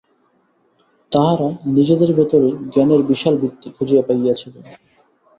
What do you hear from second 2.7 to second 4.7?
জ্ঞানের বিশাল ভিত্তি খুঁজিয়া পাইয়াছিলেন।